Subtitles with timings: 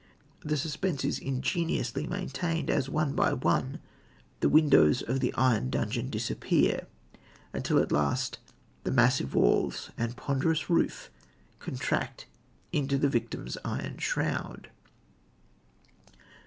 [0.43, 3.77] The suspense is ingeniously maintained as, one by one,
[4.39, 6.87] the windows of the iron dungeon disappear,
[7.53, 8.39] until, at last,
[8.83, 11.11] the massive walls and ponderous roof
[11.59, 12.25] contract
[12.73, 14.71] into the victim's iron shroud.